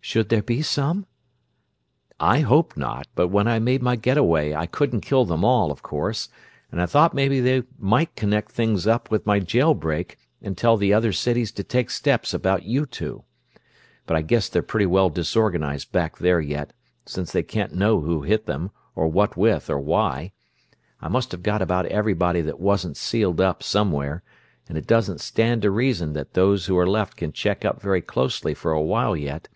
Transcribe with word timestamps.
Should 0.00 0.30
there 0.30 0.42
be 0.42 0.62
some?" 0.62 1.04
"I 2.18 2.40
hope 2.40 2.78
not, 2.78 3.06
but 3.14 3.28
when 3.28 3.46
I 3.46 3.58
made 3.58 3.82
my 3.82 3.94
get 3.94 4.16
away 4.16 4.54
I 4.56 4.64
couldn't 4.64 5.02
kill 5.02 5.26
them 5.26 5.44
all, 5.44 5.70
of 5.70 5.82
course, 5.82 6.30
and 6.72 6.80
I 6.80 6.86
thought 6.86 7.12
maybe 7.12 7.40
they 7.40 7.64
might 7.78 8.16
connect 8.16 8.50
things 8.50 8.86
up 8.86 9.10
with 9.10 9.26
my 9.26 9.38
jail 9.38 9.74
break 9.74 10.18
and 10.40 10.56
tell 10.56 10.78
the 10.78 10.94
other 10.94 11.12
cities 11.12 11.52
to 11.52 11.62
take 11.62 11.90
steps 11.90 12.32
about 12.32 12.62
you 12.62 12.86
two. 12.86 13.24
But 14.06 14.16
I 14.16 14.22
guess 14.22 14.48
they're 14.48 14.62
pretty 14.62 14.86
well 14.86 15.10
disorganized 15.10 15.92
back 15.92 16.16
there 16.16 16.40
yet, 16.40 16.72
since 17.04 17.30
they 17.30 17.42
can't 17.42 17.74
know 17.74 18.00
who 18.00 18.22
hit 18.22 18.46
them, 18.46 18.70
or 18.94 19.08
what 19.08 19.36
with, 19.36 19.68
or 19.68 19.78
why. 19.78 20.32
I 21.02 21.08
must 21.08 21.32
have 21.32 21.42
got 21.42 21.60
about 21.60 21.84
everybody 21.84 22.40
that 22.40 22.58
wasn't 22.60 22.96
sealed 22.96 23.42
up 23.42 23.62
somewhere, 23.62 24.22
and 24.70 24.78
it 24.78 24.86
doesn't 24.86 25.20
stand 25.20 25.60
to 25.62 25.70
reason 25.70 26.14
that 26.14 26.32
those 26.32 26.64
who 26.64 26.78
are 26.78 26.88
left 26.88 27.16
can 27.18 27.30
check 27.30 27.62
up 27.62 27.82
very 27.82 28.00
closely 28.00 28.54
for 28.54 28.72
a 28.72 28.80
while 28.80 29.14
yet. 29.14 29.48